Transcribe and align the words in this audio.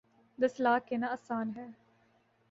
دس 0.39 0.53
لاکھ 0.59 0.85
کہنا 0.87 1.07
آسان 1.07 1.51
ہے۔ 1.55 1.67